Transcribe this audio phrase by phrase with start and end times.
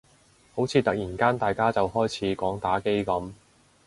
[0.55, 3.31] 好似突然間大家就開始講打機噉